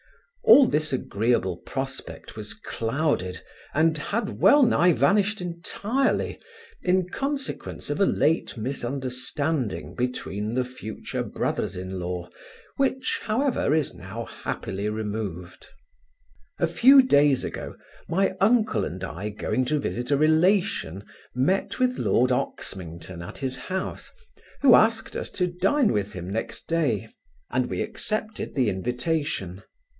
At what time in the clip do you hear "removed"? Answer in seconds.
14.89-15.67